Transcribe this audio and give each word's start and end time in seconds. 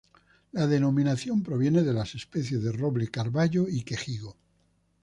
La 0.53 0.65
denominación 0.65 1.43
proviene 1.43 1.83
de 1.83 1.93
las 1.93 2.15
especies 2.15 2.63
de 2.63 2.71
roble 2.71 3.09
carballo 3.09 3.67
y 3.69 3.83
quejigo. 3.83 4.35